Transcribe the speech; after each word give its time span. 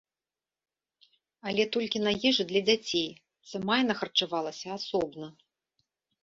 Але 1.51 1.63
толькі 1.75 2.01
на 2.05 2.13
ежы 2.29 2.43
для 2.53 2.61
дзяцей, 2.71 3.05
сама 3.51 3.77
яна 3.83 3.95
харчавалася 4.01 4.67
асобна. 4.79 5.27